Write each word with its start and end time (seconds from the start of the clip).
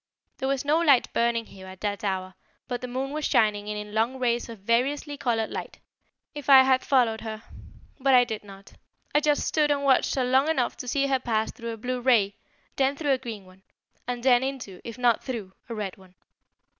There 0.39 0.47
was 0.49 0.65
no 0.65 0.79
light 0.79 1.13
burning 1.13 1.45
here 1.45 1.67
at 1.67 1.81
that 1.81 2.03
hour, 2.03 2.33
but 2.67 2.81
the 2.81 2.87
moon 2.87 3.11
was 3.11 3.23
shining 3.23 3.67
in 3.67 3.77
in 3.77 3.93
long 3.93 4.17
rays 4.17 4.49
of 4.49 4.57
variously 4.57 5.15
coloured 5.15 5.51
light. 5.51 5.77
If 6.33 6.49
I 6.49 6.63
had 6.63 6.83
followed 6.83 7.21
her 7.21 7.43
but 7.99 8.15
I 8.15 8.23
did 8.23 8.43
not. 8.43 8.73
I 9.13 9.19
just 9.19 9.45
stood 9.45 9.69
and 9.69 9.83
watched 9.83 10.15
her 10.15 10.23
long 10.25 10.47
enough 10.49 10.75
to 10.77 10.87
see 10.87 11.05
her 11.05 11.19
pass 11.19 11.51
through 11.51 11.69
a 11.73 11.77
blue 11.77 12.01
ray, 12.01 12.35
then 12.77 12.95
through 12.95 13.11
a 13.11 13.19
green 13.19 13.45
one, 13.45 13.61
and 14.07 14.23
then 14.23 14.41
into, 14.41 14.81
if 14.83 14.97
not 14.97 15.23
through, 15.23 15.53
a 15.69 15.75
red 15.75 15.97
one. 15.97 16.15